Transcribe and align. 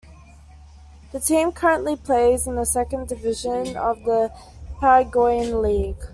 The 1.11 1.19
team 1.19 1.51
currently 1.51 1.95
plays 1.95 2.47
in 2.47 2.55
the 2.55 2.65
second 2.65 3.07
division 3.07 3.77
of 3.77 4.01
the 4.03 4.31
Paraguayan 4.79 5.61
League. 5.61 6.03